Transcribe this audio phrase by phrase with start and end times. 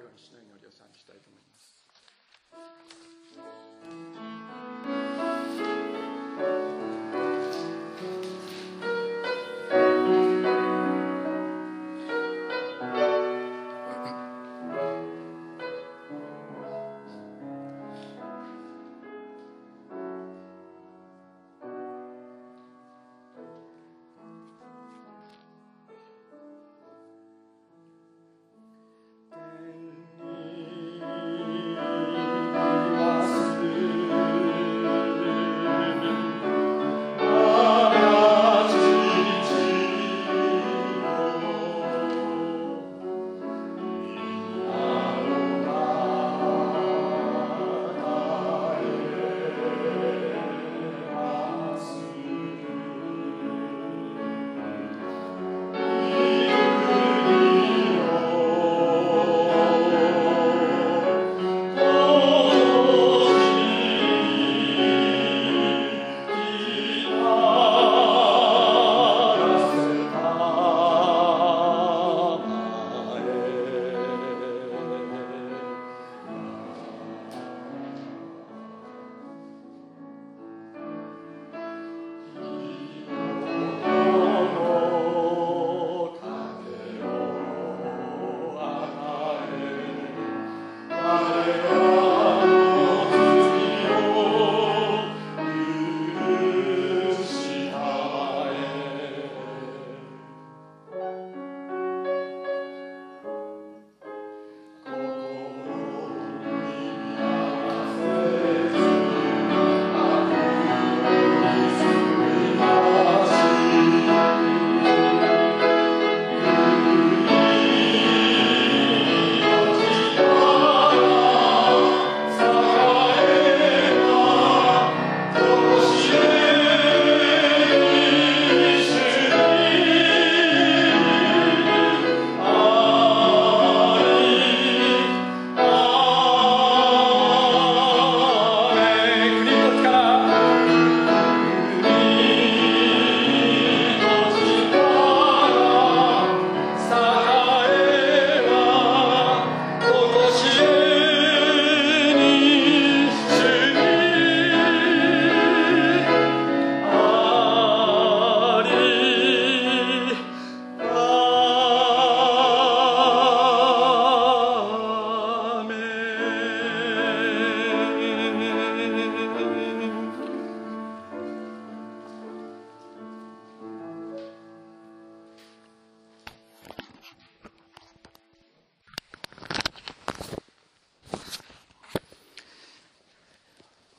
[0.00, 1.52] 最後に主の祈りを賛美したいと思いま
[4.96, 4.99] す。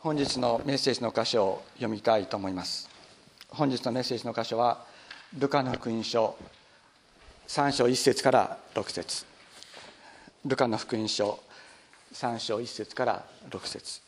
[0.04, 2.90] 本日のメッセージの箇所を読みたいと思います。
[3.50, 4.84] 本日のメッセージの箇所は
[5.38, 6.36] ルカの福音書
[7.48, 9.26] 3章1節から6節。
[10.44, 11.40] ルカの福音書
[12.16, 14.02] 3章1節から6節。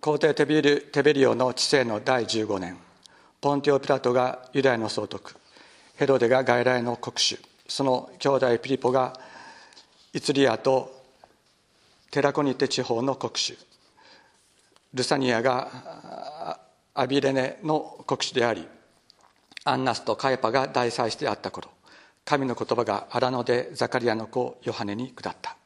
[0.00, 2.78] 皇帝テビルテベリオの治世の第15年
[3.42, 5.34] ポンテオ・ピラトがユダヤの総督
[5.96, 7.38] ヘロデが外来の国主
[7.68, 9.12] その兄弟ピリポが
[10.14, 10.90] イツリアと
[12.10, 13.58] テラコニテ地方の国主。
[14.94, 16.58] ルサニアが
[16.94, 18.66] アビレネの国主であり
[19.64, 21.68] アンナスとカエパが大祭司であった頃
[22.24, 25.56] 神の言葉が荒野でザカリアの子ヨハネに下った。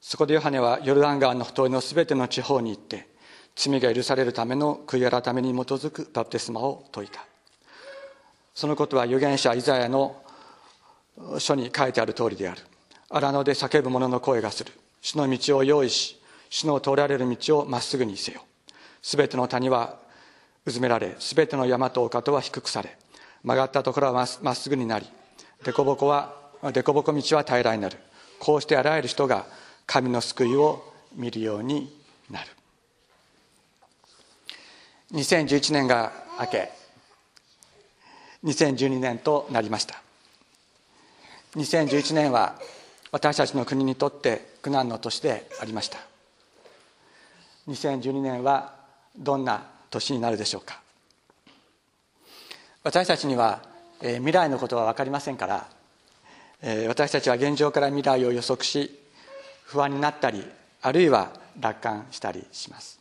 [0.00, 3.06] そこでヨハネはヨルダン川の太いのすべての地方に行って
[3.54, 7.24] 罪が許されるための悔い改めに基づくバプテスマを説いた。
[8.52, 10.20] そのことは預言者イザヤの
[11.38, 12.62] 書に書いてある通りである。
[13.12, 14.72] 荒野で叫ぶ者の声がする。
[15.00, 18.42] 主の道を用意し主の通られる道をまっすぐにせよ。
[19.02, 19.98] すべての谷は
[20.64, 22.96] うずめられすべての山と丘とは低くされ
[23.42, 25.06] 曲がったところはまっすぐになり
[25.64, 27.98] 凸凹は凸凹道は平らになる。
[28.38, 29.46] こうしてあらゆる人が
[29.86, 31.92] 神の救いを見るように
[32.30, 32.48] なる。
[35.12, 36.70] 2011年が明け
[38.44, 40.02] 2012年となりました。
[41.56, 42.56] 2011年は
[43.12, 45.98] 私たちの国にとって苦難の年でありました。
[47.68, 48.74] 2012年は
[49.16, 50.80] どんな年になるでしょうか。
[52.82, 53.62] 私たちには、
[54.00, 55.68] えー、未来のことは分かりませんから、
[56.62, 58.98] えー、私たちは現状から未来を予測し
[59.64, 60.44] 不安になったり
[60.80, 62.98] あるいは楽観したりします。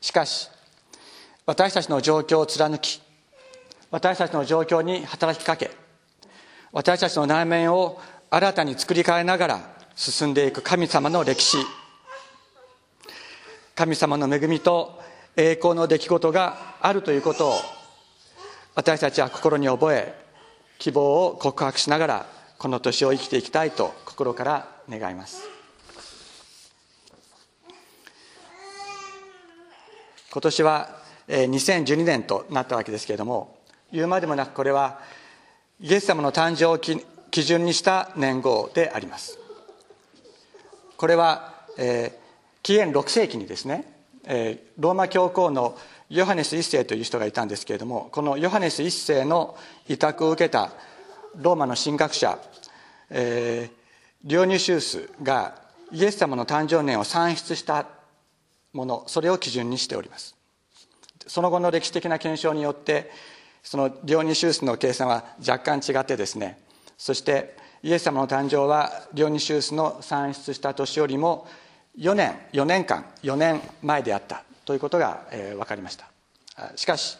[0.00, 0.48] しかし
[1.44, 3.02] 私たちの状況を貫き
[3.90, 5.70] 私たちの状況に働きかけ
[6.72, 8.00] 私たちの内面を
[8.32, 9.60] 新たに作り変えながら
[9.96, 11.58] 進んでいく神様の歴史。
[13.74, 15.00] 神様の恵みと
[15.36, 17.54] 栄光の出来事があるということを
[18.76, 20.14] 私たちは心に覚え
[20.78, 22.26] 希望を告白しながら
[22.58, 25.48] この年を生きていきたいと心から願います。
[30.32, 33.58] 今年は2012年となったわけですけれども
[33.90, 35.00] 言うまでもなくこれは
[35.80, 36.78] イエス様の誕生を
[37.30, 39.38] 基準にした年号であります。
[40.96, 43.84] これは、えー、紀元6世紀にですね、
[44.24, 45.78] えー、ローマ教皇の
[46.10, 48.90] ヨハネス1世という人がいたんですけれどもこのヨハネス1
[49.20, 49.56] 世の
[49.88, 50.72] 委託を受けた
[51.36, 52.38] ローマの神学者、
[53.08, 53.76] えー、
[54.24, 55.54] リオニュシウスが
[55.92, 57.86] イエス様の誕生年を算出した
[58.72, 60.36] ものそれを基準にしております。
[61.26, 63.10] その後の歴史的な検証によって
[63.62, 66.58] そのリオニシウスの計算は若干違ってですね
[67.00, 71.48] そしてイエス様の誕生はリオニシウスの算出した年よりも
[71.98, 76.10] 4年4年間4年前であったということが、えー、分かりました。
[76.76, 77.16] しかし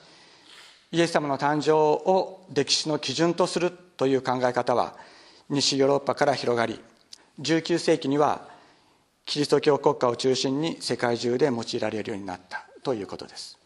[0.92, 4.96] イエス様の誕生を歴史の基準とするという考え方は
[5.48, 6.78] 西ヨーロッパから広がり
[7.40, 8.46] 19世紀には
[9.24, 13.58] キリスト教国家を中心に世界中で用いられるようになったということです。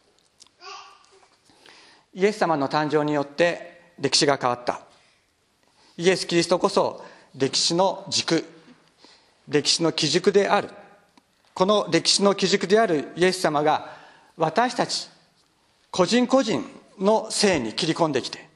[2.14, 4.93] イエス様の誕生によって歴史が変わった。
[5.96, 7.04] イエス・キリストこそ
[7.36, 8.44] 歴史の軸
[9.48, 10.70] 歴史の基軸である。
[11.52, 13.92] この歴史の基軸であるイエス様が
[14.36, 15.08] 私たち
[15.92, 16.64] 個人個人
[16.98, 18.48] の性に切り込んできて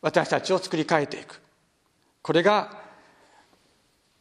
[0.00, 1.40] 私たちを作り変えていく。
[2.22, 2.78] これが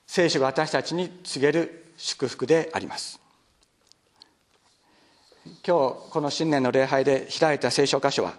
[0.08, 3.20] 聖書が私たちに告げる祝福であります。
[5.46, 8.34] 今日この新年の礼拝で開いた聖書箇所は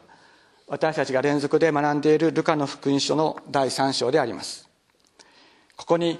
[0.68, 4.68] 私たちが連続で学んでいるルカの福音書の第3章であります。
[5.76, 6.18] ここに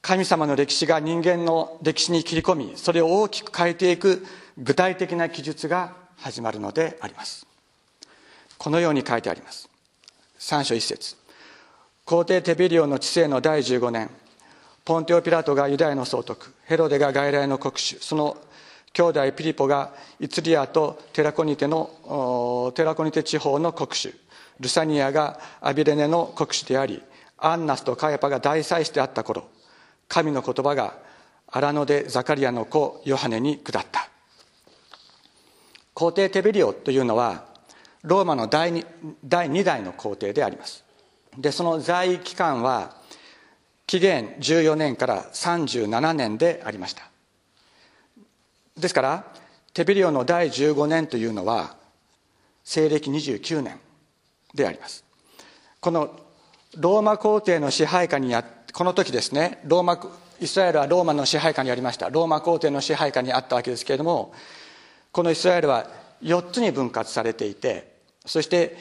[0.00, 4.24] 神様の歴史が人間の歴史に切り込みそれを大きく変えていく
[4.58, 7.46] 具体的な記述が始まるのであります。
[8.56, 9.68] このように書いてあります。
[10.38, 11.16] 3章1節。
[12.04, 14.10] 皇帝テビリオの治世の第15年
[14.84, 18.36] ポンテオ・ピラトがユダヤの総督ヘロデが外来の国主その
[18.94, 24.14] 兄弟ピリポがイツリアとテラコニテのテラコニテ地方の国主。
[24.60, 27.02] ルサニアがアビレネの国主であり
[27.38, 29.48] アンナスとカヤパが大祭司であった頃
[30.06, 30.94] 神の言葉が
[31.48, 34.08] 荒野でザカリアの子ヨハネに下った。
[35.92, 37.46] 皇帝テベリオというのは
[38.02, 38.86] ローマの第 2,
[39.24, 40.84] 第2代の皇帝であります。
[41.36, 42.94] でその在位期間は
[43.86, 47.13] 紀元14年から37年でありました。
[48.76, 49.24] ですから
[49.72, 51.76] テベリオの第15年というのは
[52.64, 53.78] 西暦29年
[54.54, 55.04] であります。
[55.80, 56.18] この
[56.76, 60.00] ローマ皇帝の支配下にあこの時ですねローマ
[60.40, 62.10] イスラエルはローマの支配下にありました。
[62.10, 64.32] ローマ皇帝の支配下にあったわけですけれども
[65.12, 65.86] このイスラエルは
[66.22, 67.94] 4つに分割されていて
[68.26, 68.76] そして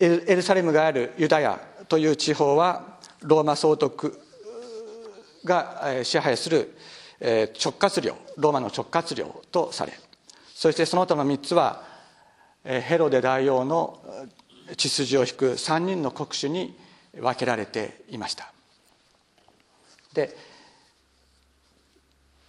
[0.00, 4.20] エルサレムがあるユダヤという地方はローマ総督
[5.44, 6.74] が支配する
[7.22, 9.92] 直轄領ローマの直轄領とされ
[10.54, 11.84] そしてその他の3つは
[12.64, 14.02] ヘロデ大王の
[14.76, 16.76] 血筋を引く3人の国主に
[17.20, 18.52] 分けられていました。
[20.14, 20.36] で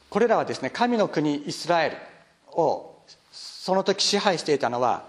[0.09, 1.97] これらはですね神の国イスラエル
[2.59, 3.01] を
[3.31, 5.05] その時支配していたのは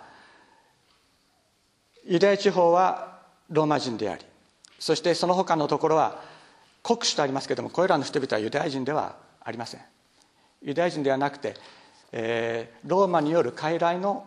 [2.07, 4.25] ユダヤ地方はローマ人であり
[4.79, 6.23] そしてその他のところは
[6.83, 9.81] 国主とありますけれどもこれらの人々はユダヤ人ではありません。
[10.63, 11.55] ユダヤ人ではなくて、
[12.13, 14.27] えー、ローマによる傀儡の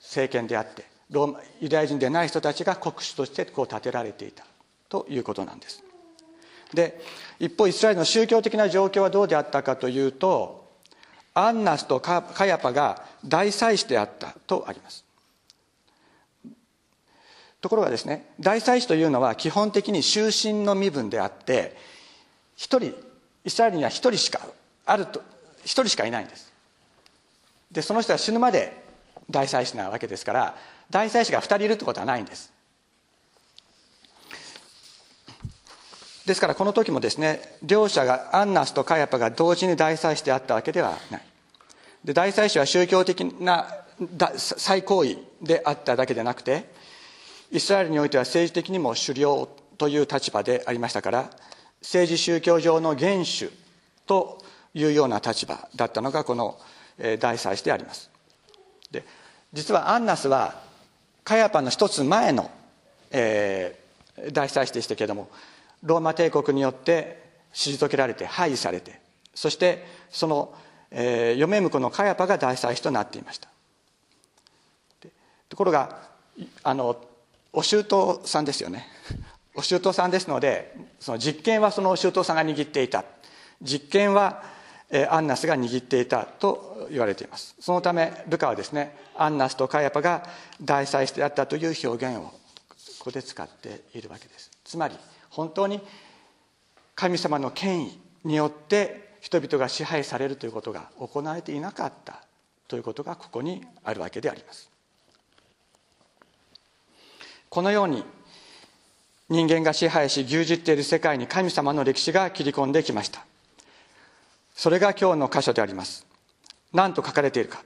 [0.00, 4.44] 政権であってローマユダヤ人でない人たちが国主としてこう立てられていた
[4.88, 5.82] ということなんです。
[6.74, 7.00] で
[7.38, 10.66] 一方イスラエルの宗教的な状況はどうであったかというと
[11.32, 15.04] アンナスとカヤパが大祭司であったとあります。
[17.60, 21.76] ところがですね大祭司というのは基本的に終身の身分であって
[22.56, 22.94] 一人
[23.46, 24.40] イスラエルには一人しか
[24.84, 25.22] あると
[25.64, 26.52] 一人しかいないんです。
[27.70, 28.84] でその人は死ぬまで
[29.30, 30.56] 大祭司なわけですから
[30.90, 32.52] 大祭司が2人いるってことはないんです。
[36.26, 41.22] ですからこの時もですね両者がアンナスとカヤパが同時に大祭司であったわけではない。
[42.04, 43.68] で大祭司は宗教的な
[44.36, 46.68] 最高位であっただけでなくて
[47.52, 49.48] イスラエルにおいては政治的にも首領
[49.78, 51.30] という立場でありましたから
[51.80, 53.50] 政治宗教上の元首
[54.06, 54.42] と
[54.74, 56.58] いうような立場だったのがこの
[57.18, 58.10] 大祭司であります。
[58.90, 59.04] で
[59.52, 60.60] 実はアンナスは
[61.24, 62.50] カヤパの一つ前の、
[63.10, 65.28] えー、大祭司でしたけれども
[65.82, 69.00] ローマ帝国によって退けられて廃位されて
[69.34, 70.54] そしてその、
[70.90, 73.48] えー、嫁婿のカヤパが大祭司となっていました。
[75.48, 76.00] ところが
[76.62, 76.96] あの
[77.52, 77.84] お舅
[78.24, 78.86] さんですよね。
[79.56, 83.04] お舅さんですのでその実権はそのお舅さんが握っていた。
[83.62, 84.42] 実権は
[85.10, 87.56] アンナスが握っていたと言われています。
[87.58, 90.28] そのためルカはですねアンナスとカヤパが
[90.62, 92.30] 大祭司であったという表現をこ
[93.04, 94.50] こで使っているわけです。
[94.64, 94.96] つまり
[95.30, 95.80] 本当に
[96.94, 102.22] 神様の権威によって人々が支配されるということが行われていなかった
[102.68, 104.70] ということがここにあるわけであります。
[107.48, 108.04] このように
[109.28, 113.24] 人間が支配し牛耳っている世界に神様の歴史が切り込んできました。
[114.54, 116.06] それが今日の箇所であります。
[116.72, 117.62] 何と書かれているか。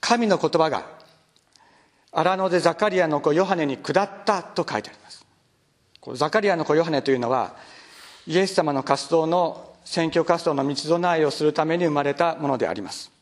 [0.00, 0.84] 神の言葉が
[2.10, 5.24] 荒野でザカリアの子ヨハネに下ったと書いてあります。
[6.14, 7.54] ザカリアの子ヨハネというのは
[8.26, 13.12] イエス様の活動の選挙活動の道備えをするために生まれたものであります。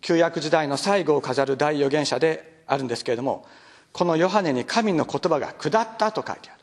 [0.00, 3.44] 旧約時代の最後を飾る大預言者であるんですけれども
[3.94, 6.60] このヨハネに神の言葉が下ったと書いてある。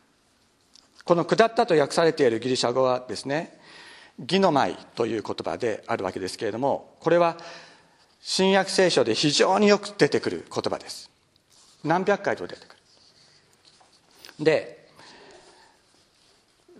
[1.06, 3.58] この下ったと訳されているギリシャ語はですね
[4.20, 7.38] ギノマイという言葉であるわけですけれどもこれは
[8.20, 11.10] 新約聖書で非常によく出てくる言葉です。
[11.86, 12.76] 何百回と出てく
[14.40, 14.44] る。
[14.44, 14.88] で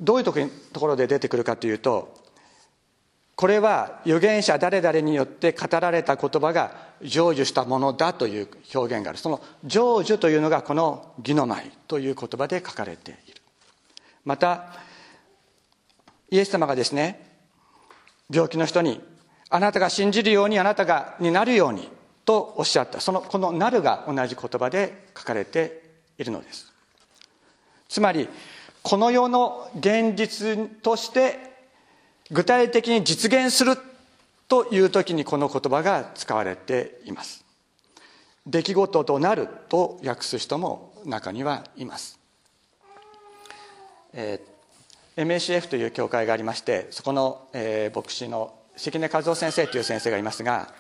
[0.02, 0.34] どういうと
[0.80, 2.14] ころで出てくるかというと
[3.38, 9.20] これは預言者誰々によって語られた言葉が成就したものだという表現がある。
[9.20, 13.42] その成就というのがこの「義の舞」という言葉で書かれている。
[14.26, 14.74] また
[16.30, 17.28] イエス様がですね
[18.30, 19.02] 病気の人に
[19.50, 21.90] あなたが信じるようにあなたがになるように
[22.24, 23.02] とおっしゃった。
[23.02, 25.82] そのこの「なる」が同じ言葉で書かれて
[26.18, 26.72] いるのです。
[27.90, 28.30] つまり
[28.84, 31.52] この世の現実として
[32.32, 33.78] 具体的に実現する
[34.52, 37.46] という時にこの言葉が使われています。
[38.46, 42.20] 出来事となると訳す人も中にはいます、
[44.14, 50.74] えー、MACF という教会がありましてそこの、えー、牧師の関根和夫先生という先生がいますが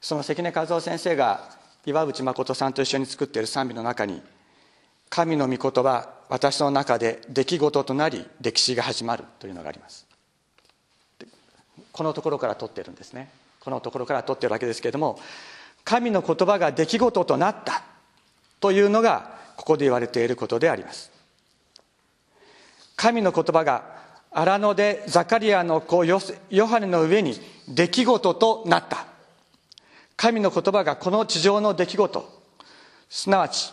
[0.00, 4.20] その関根和夫先生が岩渕誠さんと一緒に作っている賛美の中に
[5.08, 10.07] 「神の御言葉私の中で出来事となり歴史が始まる」というのがあります。
[11.92, 13.30] このところから取ってるんですね。
[13.60, 15.18] このところから取ってるわけですけれども
[15.84, 17.82] 神の言葉が出来事となった
[18.60, 21.10] というのがここで言われていることであります。
[22.96, 23.96] 神の言葉が
[24.30, 26.18] 荒野でザカリアの子ヨ
[26.66, 29.06] ハネの上に出来事となった。
[30.16, 32.38] 神の言葉がこの地上の出来事。
[33.08, 33.72] すなわち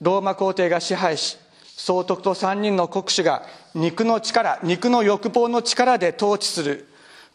[0.00, 1.38] ローマ皇帝が支配し
[1.76, 3.42] 総督と三人の国主が
[3.74, 6.88] 肉の力肉の欲望の力で統治する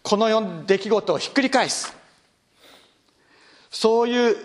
[0.05, 1.91] この世出来事をひっくり返す。
[3.71, 4.38] そういう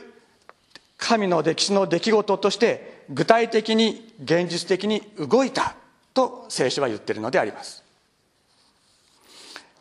[0.97, 5.77] 神の歴史の出来事として具体的に現実的に動いた
[6.15, 7.85] と聖書は言っているのであります。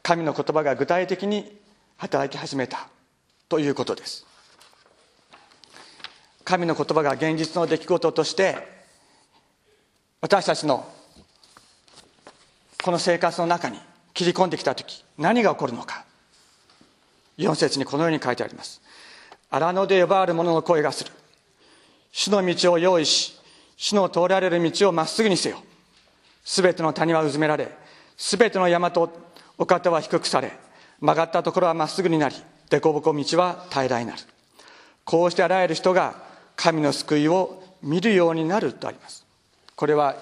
[0.03, 1.57] 神の言葉が具体的に
[1.95, 2.89] 働き始めた
[3.47, 4.25] ということです。
[6.43, 8.57] 神の言葉が現実の出来事として
[10.19, 10.85] 私たちの
[12.83, 13.79] この生活の中に
[14.19, 16.03] 切り込んできた時何が起こるのか。
[17.37, 18.81] 4節にこのように書いてあります。
[19.49, 21.11] 荒野で呼ばわる者の声がする。
[22.11, 23.39] 主の道を用意し
[23.77, 25.63] 主の通られる道をまっすぐにせよ。
[26.43, 27.71] すべての谷はうずめられ
[28.17, 29.09] すべての山と
[29.57, 30.51] お方は低くされ
[30.99, 32.35] 曲がったところはまっすぐになり
[32.69, 34.19] 凸凹道は平らになる。
[35.05, 36.21] こうしてあらゆる人が
[36.57, 39.25] 神の救いを見るようになるとあります。
[39.77, 40.17] これは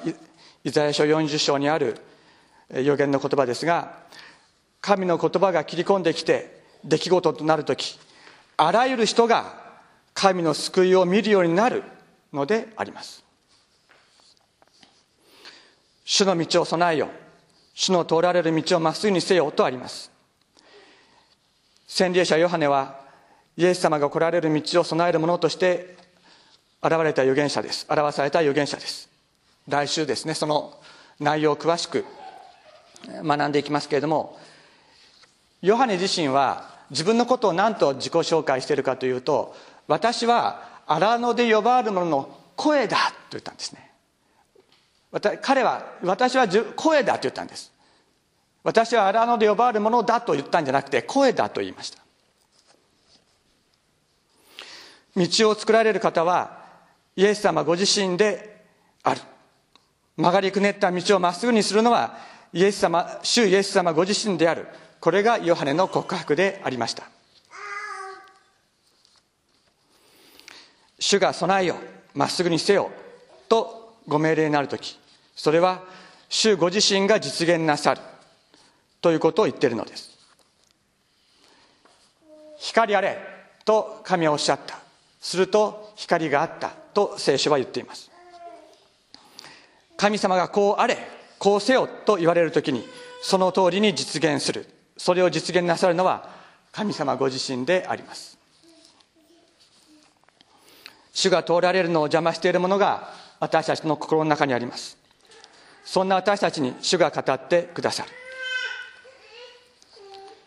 [0.63, 1.97] イザヤ書40章にある
[2.73, 3.97] 予言の言葉ですが
[4.81, 7.99] 神の言葉が切り込んできて出来事となる時
[8.57, 9.67] あらゆる人が
[10.13, 11.83] 神の救いを見るようになる
[12.33, 13.23] のであります。
[16.03, 17.09] 主の道を備えよ
[17.75, 20.11] 主の通られる道をまっすぐにせよとあります。
[21.87, 22.99] 洗礼者ヨハネは
[23.55, 25.95] イエス様が来られる道を備える者として
[26.81, 27.85] 現れた預言者です。
[27.87, 29.09] 表された預言者です。
[29.67, 30.79] 来週ですねその
[31.19, 32.05] 内容を詳しく
[33.05, 34.37] 学んでいきますけれども
[35.61, 39.55] ヨハネ自身は自分のことを何と自己紹介しているかというと
[39.87, 43.91] 私は荒野で呼ばわる者の声だと言ったんですね。
[45.41, 47.71] 彼は私は声だと言ったんです。
[48.63, 51.99] 私は荒野で呼ばわる者だと言ったんじゃなくて声だと言いました。
[55.15, 56.65] 道を作られる方は
[57.15, 58.63] イエス様ご自身で
[59.03, 59.21] ある。
[60.17, 62.17] 曲がりくねった道をまっすぐにするのは
[62.53, 64.67] イエス様主イエス様ご自身である。
[64.99, 67.03] これがヨハネの告白でありました。
[70.99, 71.75] 主が備えよ
[72.15, 72.89] まっすぐにせよ
[73.47, 74.99] とご命令になるとき
[75.35, 75.83] それは
[76.29, 78.01] 主ご自身が実現なさる。
[78.99, 80.17] ということを言っているのです。
[82.57, 83.19] 光あれ
[83.63, 84.79] と神はおっしゃった。
[85.21, 86.69] すると光があった。
[86.93, 88.09] と聖書は言っています。
[89.95, 90.97] 神様がこうあれ
[91.47, 92.85] こうせよと言われるときに
[93.21, 94.65] その通りに実現する。
[94.97, 96.27] それを実現なさるのは
[96.73, 98.37] 神様ご自身であります。
[101.13, 104.97] 主が通られるのを邪魔しているものが私たちの心の中にあります。
[105.85, 108.09] そんな私たちに主が語ってくださる。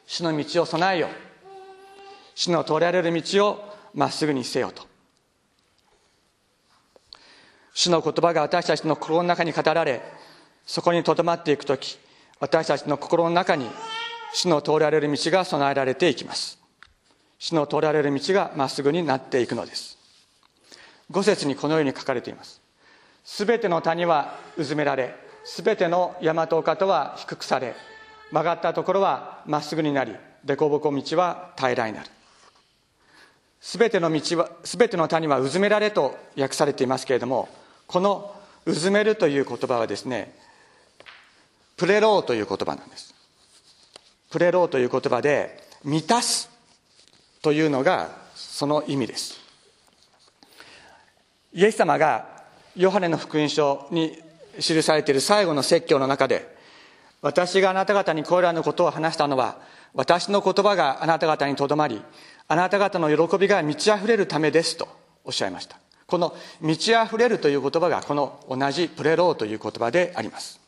[0.06, 1.08] 主の道を備えよ。
[2.34, 4.82] 主の通られる道をまっすぐにせよと。
[7.72, 10.19] 主の言葉が私たちの心の中に語られ
[10.70, 11.98] そこにとどまっていく時
[12.38, 13.68] 私たちの心の中に
[14.32, 16.60] 主の通られる道が備えられていきます。
[17.40, 19.98] 主の通られる道がまっすぐになっていくのです。
[21.10, 22.62] 五節にこのように書かれています。
[23.24, 27.74] すべての谷はうずめられすべての山と丘とは低くされ
[28.30, 30.14] 曲がったところはまっすぐになり
[30.46, 32.08] 凸凹道は平らになる。
[33.60, 37.48] すべての道はすべての谷はうずめられと訳されていますけれども
[37.88, 38.36] この
[38.66, 40.38] うずめるという言葉はですね
[41.80, 43.14] プレローという言葉なんです。
[44.28, 46.50] プレローという言葉で満たす
[47.40, 49.40] というのがその意味です。
[51.54, 52.26] イエス様が
[52.76, 54.18] ヨハネの福音書に
[54.58, 56.54] 記されている最後の説教の中で
[57.22, 59.56] 私があなた方にこれらのことを話したのは
[59.94, 62.02] 私の言葉があなた方にとどまり
[62.46, 64.86] あなた方の喜びが満ち溢れるためですと
[65.24, 65.78] おっしゃいました。
[66.06, 70.60] この満ち溢れるという言葉がこの同じプレローという言葉であります。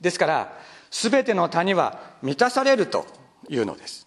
[0.00, 0.58] ですから
[0.90, 3.06] 全ての谷は満たされると
[3.48, 4.06] いうのです。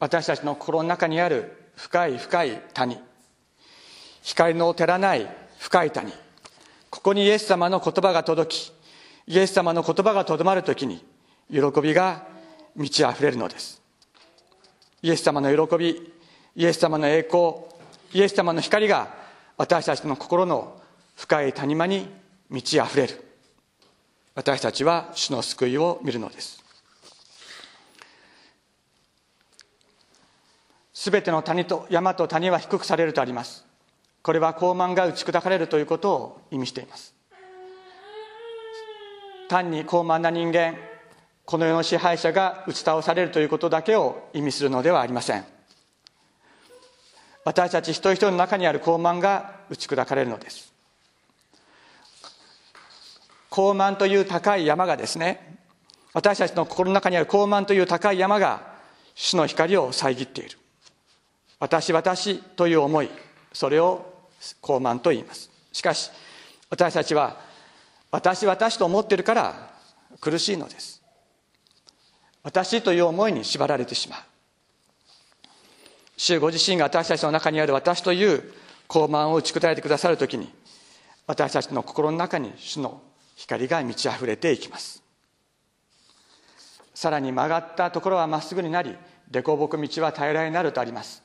[0.00, 2.98] 私たちの心の中にある深い深い谷。
[4.22, 6.12] 光の照らない深い谷。
[6.90, 8.72] ここにイエス様の言葉が届き
[9.26, 11.04] イエス様の言葉がとどまるときに
[11.50, 12.26] 喜びが
[12.74, 13.82] 満ち溢れるのです。
[15.02, 16.12] イエス様の喜び
[16.56, 17.54] イエス様の栄光
[18.12, 19.14] イエス様の光が
[19.56, 20.80] 私たちの心の
[21.14, 22.08] 深い谷間に
[22.48, 23.27] 満ち溢れる。
[24.38, 26.62] 私たちは主の救いを見るのです。
[30.94, 33.66] すべての谷と山と谷は低くされるとあります。
[34.22, 37.16] これは高慢が打ち砕かれるということを意味しています。
[39.48, 40.76] 単に高慢な人間
[41.44, 45.44] この世の支配者が打ち倒されるということだけを意味するのではありません。
[47.44, 50.77] 私たち一人一人の中にある高慢が打ち砕かれるのです。
[53.50, 55.58] 高慢という高い山がですね
[56.12, 58.74] 私たちの心の中にある高慢という高い山が
[59.14, 60.58] 主の光を遮っている。
[61.60, 63.10] 私私という思い
[63.52, 64.14] それを
[64.60, 65.50] 高慢と言います。
[65.72, 66.10] しかし
[66.70, 67.40] 私たちは
[68.10, 69.70] 私私と思っているから
[70.20, 71.02] 苦しいのです。
[72.42, 74.20] 私という思いに縛られてしまう。
[76.16, 78.42] 主ご自身が私たちの中にある私という
[78.88, 80.52] 高慢を打ち砕いてくださるときに
[81.26, 83.02] 私たちの心の中に主の
[83.38, 85.00] 光が満ち溢れていきます。
[86.92, 88.96] さらに曲がったところはまっすぐになり
[89.30, 91.22] 凸凹道は平らになるとあります。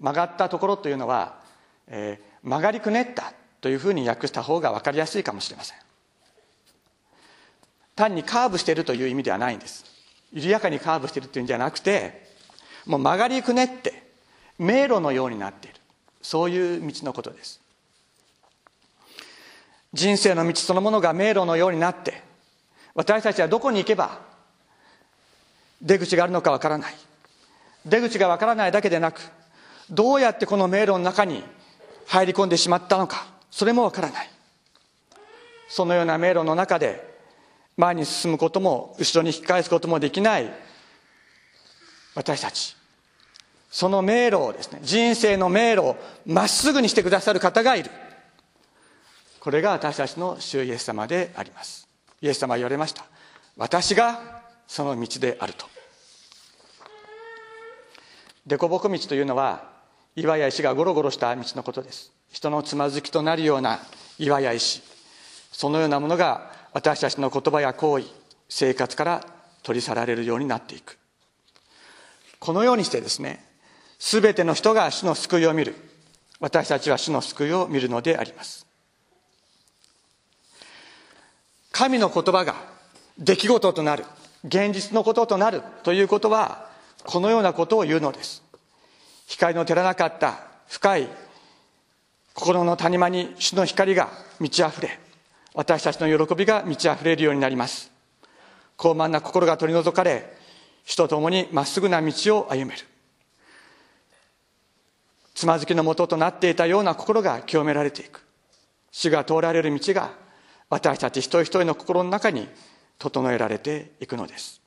[0.00, 1.38] 曲がったところというのは、
[1.86, 5.78] えー、曲がりくねったというふうに訳した方が分かりやすいかもしれません。
[7.94, 9.84] 単にカーブしているという意味ではないんです。
[10.32, 12.26] 緩やかにカーブしているというんじゃなくて
[12.86, 14.02] もう曲がりくねって
[14.58, 15.78] 迷路のようになっている。
[16.22, 17.60] そういう道のことです。
[19.92, 22.22] 人生の道そのものが迷路のようになって
[22.94, 24.20] 私たちはどこに行けば
[25.80, 26.94] 出口があるのかわからない。
[27.86, 29.20] 出口がわからないだけでなく
[29.88, 31.44] どうやってこの迷路の中に
[32.06, 34.30] 入り込んでしまったのかそれもわからない。
[35.68, 37.16] そのような迷路の中で
[37.76, 40.50] 前に進むことも後ろに引き返すこともできない
[42.14, 42.76] 私たち。
[43.70, 45.96] その迷路をですね人生の迷路を
[46.26, 47.90] まっすぐにしてくださる方がいる。
[49.40, 51.88] これが私たちの主イエス様であります。
[52.20, 53.04] イエス様は言われました。
[53.56, 55.66] 私がその道であると。
[58.46, 59.70] 凸凹道というのは
[60.16, 62.12] 岩や石がゴロゴロした道のことです。
[62.30, 63.80] 人のつまずきとなるような
[64.18, 64.82] 岩や石。
[65.52, 68.06] そのようなものが私たちの言葉や行為
[68.48, 69.24] 生活から
[69.62, 70.98] 取り去られるようになっていく。
[72.38, 73.44] このようにしてですね
[73.98, 75.74] 全ての人が主の救いを見る。
[76.40, 78.67] 私たちは主の救いを見るのであります。
[81.78, 82.56] 神の言葉が
[83.20, 84.04] 出来事となる
[84.44, 86.66] 現実のこととなるということは
[87.04, 88.42] このようなことを言うのです。
[89.28, 91.08] 光の照らなかった深い
[92.34, 94.08] 心の谷間に主の光が
[94.40, 94.98] 満ち溢れ
[95.54, 97.92] 私たちの喜びが満ち溢れるようになります。
[98.76, 100.36] 高慢な心が取り除かれ
[100.84, 102.84] 主と共にまっすぐな道を歩める。
[105.32, 108.26] つまずきのもととなっていたような心が清められていく。
[108.90, 110.26] 主が通られる道が
[110.70, 112.48] 私たち一人一人の心の中に
[112.98, 114.60] 整えられていくのです。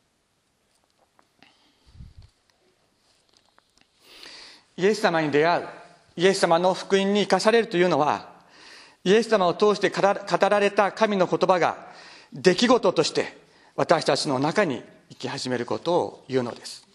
[4.78, 5.68] イエス様に出会う
[6.16, 8.30] イエス様の福音に生かされるというのは
[9.04, 10.02] イエス様を通して語
[10.50, 11.88] られた神の言葉が
[12.34, 13.38] 出来事として
[13.76, 16.88] 私たちの中に生き始めることを言うのです。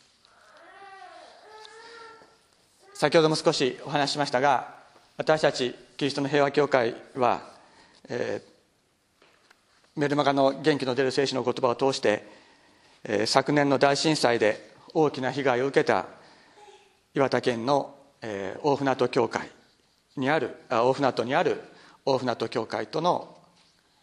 [2.94, 4.74] 先ほども少しお話ししましたが
[5.18, 7.42] 私たちキリストの平和協会は、
[8.08, 8.55] えー、
[9.96, 12.22] メルマガの元気の出る聖書の言葉を通して、
[13.02, 16.04] えー、昨年の大震災で大きな被害を受けた
[17.14, 19.50] 岩手県の、えー、大船渡教会
[20.18, 21.62] にあるあ大船渡にある
[22.04, 23.38] 大船渡教会との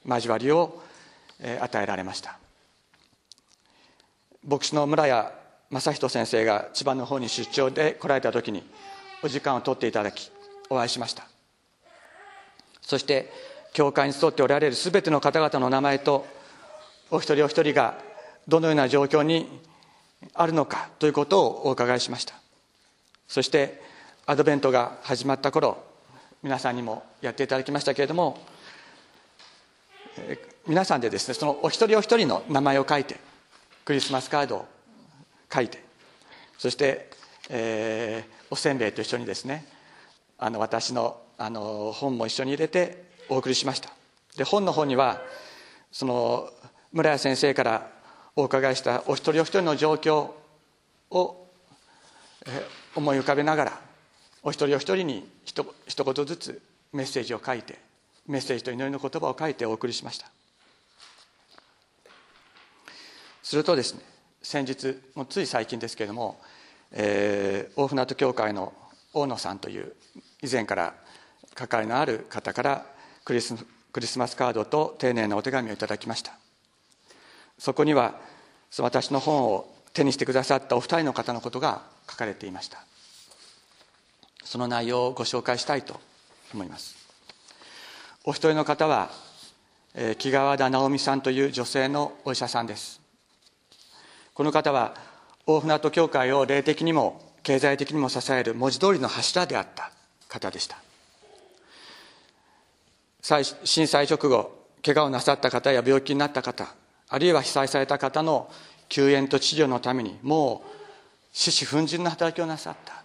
[0.03, 0.81] 交わりを、
[1.39, 2.39] えー、与えられました。
[4.43, 5.27] 牧師の村谷
[5.69, 8.63] 正人先生が千葉の方に出張で来られた時に
[9.21, 10.31] お時間を取っていただき
[10.71, 11.27] お会いしました。
[12.81, 13.31] そして
[13.73, 16.25] 教会に集っておられる全ての方々の名前と
[17.11, 17.97] お一人お一人が
[18.47, 19.47] どのような状況に
[20.33, 22.35] あるのかということをお伺いしました。
[23.27, 23.81] そして
[24.25, 25.83] アドベントが始まった頃
[26.43, 28.39] 皆さんにもやっていただきましたけれども
[30.67, 33.17] 皆さんでですねそのお一人お一人の名前を書いて
[33.85, 34.65] クリスマスカードを
[35.51, 35.83] 書いて
[36.57, 37.09] そして、
[37.49, 39.65] えー、おせんべいと一緒にですね
[40.37, 43.89] あの私のあの本も一緒に入れてお送りしました。
[44.37, 45.21] で本の方には
[45.91, 46.49] その
[46.91, 47.89] 村谷先生から
[48.35, 50.31] お伺いしたお一人お一人の状況
[51.11, 51.47] を、
[52.95, 53.81] 思い浮かべながら
[54.41, 57.79] お一人お一人にひと一言ずつメッセージを書いて
[58.27, 60.29] メッセージと祈りの言葉を書いてお送りしました。
[63.41, 64.01] するとですね
[64.41, 66.41] 先日もうつい最近ですけれども、
[66.91, 68.73] えー、大船渡教会の
[69.13, 69.93] 大野さんという
[70.41, 70.93] 以前から
[71.53, 72.85] 関わりのある方から
[73.25, 73.55] クリス
[73.91, 76.33] クリスマスカードと丁寧なお手紙をいただきました。
[77.59, 78.15] そこには
[78.79, 82.83] 私の本を手にしてくださったお二人の方のことが書かれていました。
[84.43, 85.99] その内容をご紹介したいと
[86.53, 86.95] 思います。
[88.23, 89.11] お一人の方は、
[89.93, 92.99] え、木川田直美さんという女性のお医者さんです。
[94.33, 94.95] この方は
[95.45, 99.91] 大船渡教会を霊的にも経済的にも支える文字通りの柱であった
[100.29, 100.77] 方でした。
[103.23, 106.75] 震災直後怪我をなさった方や病気になった方
[107.07, 108.51] あるいは被災された方の
[108.89, 110.69] 救援と治療のためにもう
[111.31, 113.01] 獅子奮迅の働きをなさった。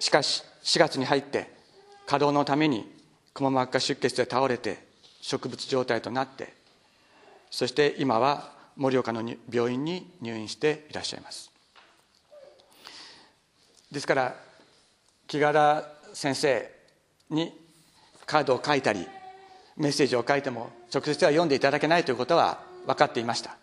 [0.00, 1.50] しかし4月に入って
[2.06, 2.90] 稼働のために
[3.34, 4.78] くも膜下出血で倒れて
[5.20, 6.54] 植物状態となって
[7.50, 11.50] そして今は盛岡の病院に入院していらっしゃいます。
[13.90, 14.36] ですから
[15.26, 16.70] 木柄先生
[17.30, 17.67] に
[18.28, 19.08] カードを書いたり
[19.78, 23.56] メッセージを書いても直接は読んでいただけないということは分かっていました。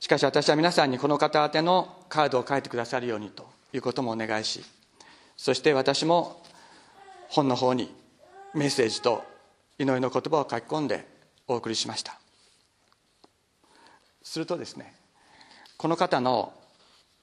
[0.00, 4.62] しかし私は皆さんにこの方宛てのカードを書いてくださるようにということもお願いし
[5.36, 6.42] そして私も
[7.28, 7.92] 本の方に
[8.54, 9.24] メッセージと
[9.78, 11.06] 祈りの言葉を書き込んで
[11.48, 12.18] お送りしました。
[14.22, 14.94] するとですね
[15.76, 16.54] この方の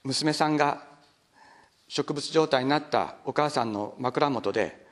[0.04, 0.84] 娘さんが
[1.88, 4.83] 植物状態になったお母さんの枕元で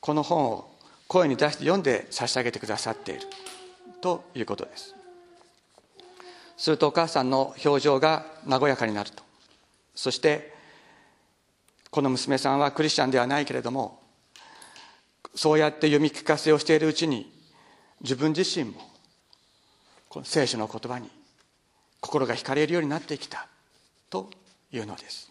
[0.00, 0.70] この本を
[1.08, 3.20] 声に出して読んで差し上げてくださっている。
[4.00, 4.94] ということです。
[6.56, 9.22] するとお母さんの表情が和やかになると。
[9.94, 10.54] そして
[11.90, 14.00] この娘さんはクリスチャンではないけれども
[15.34, 17.32] そうやって読み聞かせをしているうちに
[18.00, 18.80] 自分自身も
[20.08, 21.10] この聖書の言葉に
[22.00, 23.46] 心が惹かれるようになってきた。
[24.08, 24.28] と
[24.72, 25.30] いうのです。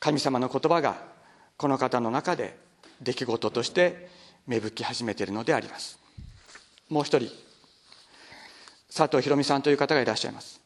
[0.00, 0.96] 神様の言葉が
[1.56, 2.56] この方の中で
[3.00, 4.08] 出来事として
[4.46, 5.98] 芽吹き始めているのであります。
[6.88, 7.30] もう一人
[8.94, 10.60] 佐藤博美さんという方がいらっしゃいます。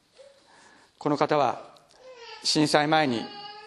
[0.99, 1.73] この方は
[2.45, 3.25] 震災前に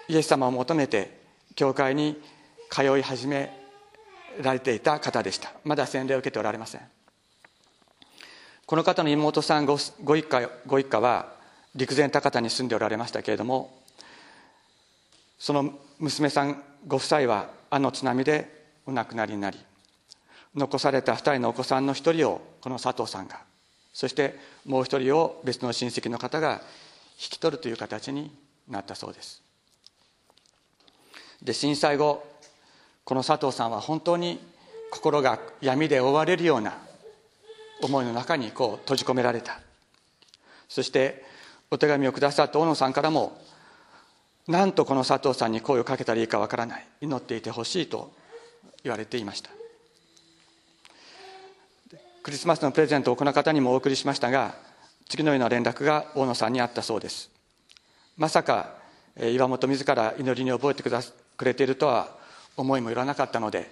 [0.08, 1.21] イエス様を求めて
[1.56, 2.21] 教会に
[2.69, 3.51] 通い始め
[4.41, 5.51] られていた方でした。
[5.63, 6.82] まだ洗礼を受けておられません。
[8.65, 11.34] この方の妹さんご一家ご一家は
[11.75, 13.78] 陸前高田に住んでおられましたけれども
[15.38, 18.55] その娘さんご夫妻はあの津波で
[18.86, 19.58] お亡くなりになり
[20.56, 23.39] 残された2人のお子さんの1人をこの佐藤さんが
[23.93, 26.62] そしてもう1人を別の親戚の方が
[27.17, 28.32] 引き取るという形に
[28.69, 29.41] なったそうです。
[31.41, 32.26] で震災後
[33.04, 34.39] この佐藤さんは本当に
[34.91, 36.78] 心が闇で覆われるような
[37.82, 39.60] 思いの中にこう閉じ込められた。
[40.67, 41.24] そして
[41.71, 43.39] お手紙をくださった大野さんからも
[44.48, 48.12] なんとこの佐藤さんに声をかけたらいいかわからない祈っていてほしいと
[48.86, 49.50] 言われていました。
[52.21, 54.56] クリスマスのプレゼントをこの方にもお送りしましたが
[55.10, 57.32] 次のような連絡が大野さんにあったそうです。
[58.15, 58.76] まさか
[59.19, 61.02] 岩本自ら祈りに覚えてくだ
[61.38, 62.15] くれているとは
[62.58, 63.71] 思いもよらなかったので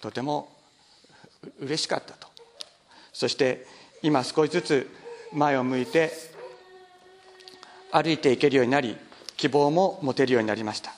[0.00, 0.56] とても
[1.60, 2.28] 嬉しかったと。
[3.12, 3.66] そして
[4.02, 4.90] 今少しずつ
[5.32, 6.12] 前を向いて
[7.90, 8.96] 歩いていけるようになり
[9.36, 10.97] 希望も持てるようになりました。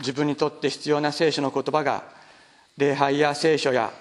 [0.00, 2.04] 自分にとって必要な聖書の言葉が
[2.76, 3.92] 礼拝や聖書や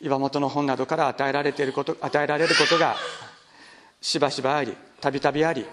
[0.00, 2.96] 岩本の本などから与えられていること与えられることが
[4.00, 5.64] しばしばありたびたびあり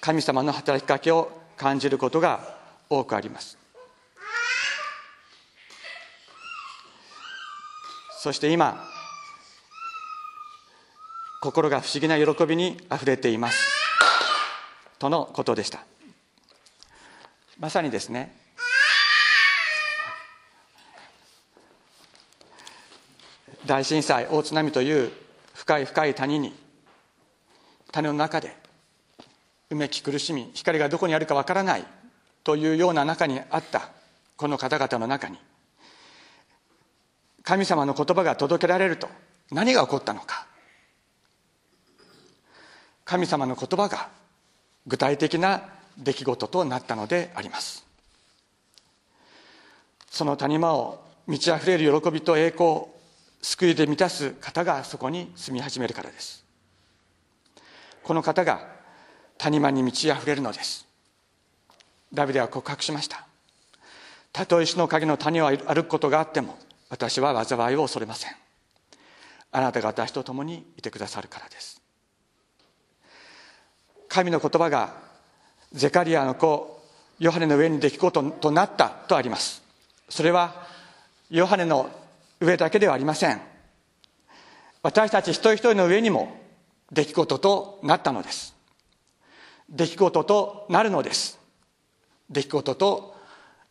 [0.00, 2.56] 神様の働きかけを感じることが
[2.88, 3.58] 多くあります。
[8.20, 8.84] そして今
[11.40, 13.58] 心が不思議な喜びにあふれています。
[14.98, 15.95] とのことでした。
[17.58, 18.34] まさにですね。
[23.64, 25.10] 大震災大津波という
[25.54, 26.54] 深い深い谷に
[27.90, 28.54] 谷の中で
[29.70, 31.84] うめき苦しみ光がどこにあるかわからない
[32.44, 33.90] というような中にあった
[34.36, 35.38] この方々の中に
[37.42, 39.08] 神様の言葉が届けられると
[39.50, 40.46] 何が起こったのか
[43.04, 44.08] 神様の言葉が
[44.86, 45.62] 具体的な
[45.98, 47.84] 出来事となったのであります。
[50.10, 52.84] その谷間を満ち溢れる喜びと栄光
[53.42, 56.44] 救いで満たす方がそこに住み始めるからです。
[58.02, 58.66] この方が
[59.38, 60.86] 谷間に満ち溢れるのです。
[62.12, 63.26] ダビデは告白しました。
[64.32, 68.32] たとえ石の影の谷を歩くことがあっても私は災いを恐れません。
[69.52, 71.80] あなたが私と共にいてくださるからです。
[74.08, 75.05] 神の言葉が
[75.72, 76.82] ゼカリアの子
[77.18, 79.62] ヨハネの上に出来事となったとあります。
[80.08, 80.66] それは
[81.30, 81.90] ヨハネの
[82.40, 83.40] 上だけではありません。
[84.82, 86.36] 私たち一人一人の上にも
[86.92, 88.54] 出来事となったのです。
[89.68, 91.38] 出来事となるのです。
[92.30, 93.16] 出来事と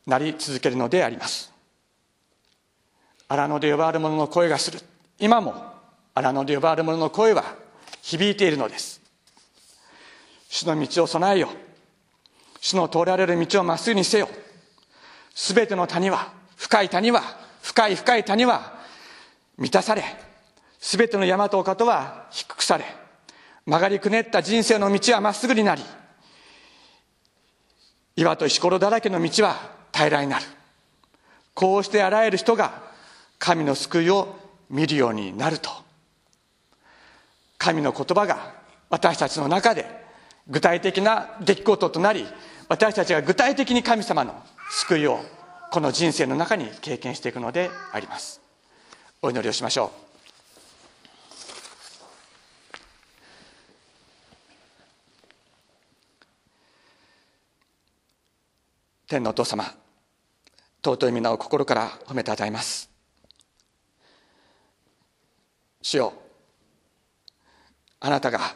[0.06, 1.54] なり続けるのであります。
[3.28, 4.80] 荒野で呼ばれる者の声がする。
[5.20, 5.56] 今も
[6.14, 7.56] 荒野で呼ばれる者の声は
[8.02, 9.02] 響いているのです。
[10.50, 11.50] 主の道を備えよ。
[12.66, 14.28] 主の通られる道をまっすぐにせよ。
[15.36, 17.22] すべての谷は深い谷は
[17.62, 18.80] 深い深い谷は
[19.60, 20.04] 満たされ
[20.80, 22.86] すべての山と丘とは低くされ
[23.68, 25.84] 曲がりくねった人生の道はまっすぐになり
[28.16, 29.58] 岩と石ころだらけの道は
[29.94, 30.46] 平らになる。
[31.54, 32.82] こうしてあらゆる人が
[33.38, 34.40] 神の救いを
[34.72, 35.70] 見るようになると。
[37.60, 38.56] 神の言葉が
[38.90, 40.04] 私たちの中で
[40.48, 42.26] 具体的な出来事となり
[42.68, 45.20] 私たちが具体的に神様の救いを
[45.72, 48.42] この人生の中に経験していくのであります。
[49.22, 50.06] お祈りをしましょう。
[59.08, 59.64] 天のお父様
[60.84, 62.90] 尊い皆を心から褒めたたえます。
[65.84, 66.14] 主よ
[68.00, 68.56] あなたが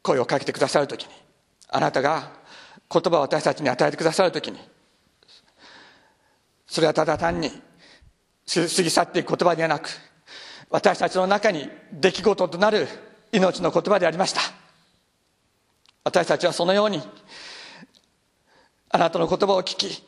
[0.00, 1.21] 声をかけてくださるときに
[1.72, 2.30] あなたが
[2.90, 4.58] 言葉を私たちに与えてくださるときに
[6.66, 9.88] それはただ単に過ぎ去っていく言葉ではなく
[10.70, 12.86] 私たちの中に出来事となる
[13.32, 14.40] 命の言葉でありました。
[16.04, 17.00] 私たちはそのように
[18.90, 20.02] あなたの言葉を聞き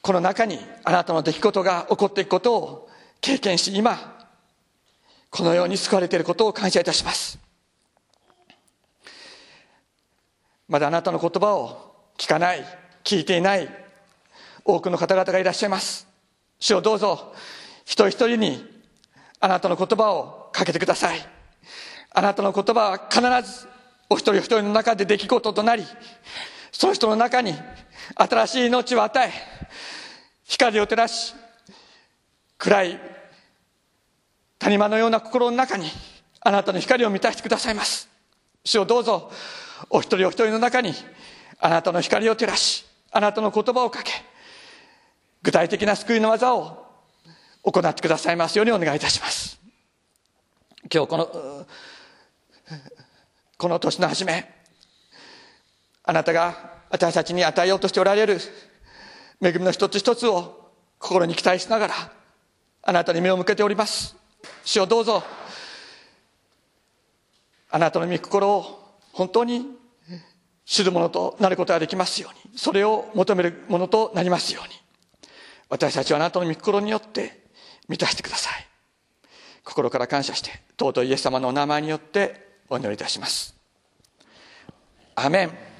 [0.00, 2.88] この中にあなたの出来事が起こっていくことを
[3.20, 4.26] 経験し今
[5.30, 7.38] このように救われていることを感謝いたします。
[10.72, 12.64] まだあなたの言葉を聞かない
[13.04, 13.68] 聞いていない
[14.64, 16.08] 多くの方々がいらっしゃいます。
[16.58, 17.34] 主をどうぞ
[17.84, 18.64] 一人一人に
[19.38, 21.18] あなたの言葉をかけてください。
[22.14, 23.68] あなたの言葉は必ず
[24.08, 25.84] お一人お一人の中で出来事となり
[26.70, 27.52] その人の中に
[28.14, 29.30] 新しい命を与え
[30.44, 31.34] 光を照らし
[32.56, 33.00] 暗い
[34.58, 35.90] 谷間のような心の中に
[36.40, 38.08] あなたの光を満たしてくださいます。
[38.64, 39.30] 主をどうぞ
[39.90, 40.94] お一人お一人の中に
[41.58, 44.12] あなたの光を照らしあなたの言葉をかけ
[45.42, 46.86] 具体的な救いの技を
[47.62, 49.60] 行ってくださいますようにお願いいたします。
[50.92, 51.66] 今日この
[53.56, 54.52] この年の初め
[56.04, 58.38] あなたが私たちに与えようとしておられる
[59.40, 61.94] 恵みの一つ一つを心に期待しながら
[62.82, 64.16] あなたに目を向けております。
[64.64, 65.22] 主をどうぞ
[67.70, 68.81] あなたの御心を
[69.12, 69.66] 本当に
[70.64, 74.74] 知るものとなることができますようにそれを求めるものとなりますように
[75.68, 77.42] 私たちはあなたの御心によって
[77.88, 78.66] 満たしてください。
[79.64, 83.54] 心から感謝して尊いイエス様のお名前によってお祈りいたします。
[85.14, 85.71] アメン。